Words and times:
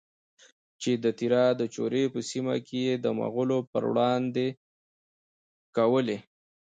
چې 0.81 0.91
د 1.03 1.05
تیرا 1.19 1.45
د 1.59 1.61
چورې 1.75 2.01
په 2.13 2.19
سیمه 2.29 2.55
کې 2.67 2.79
یې 2.87 2.95
د 3.03 3.05
مغولو 3.19 3.57
پروړاندې 3.71 4.47
کولې؛ 5.77 6.17